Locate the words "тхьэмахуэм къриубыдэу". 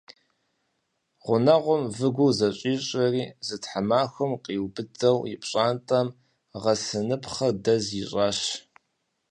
3.61-5.19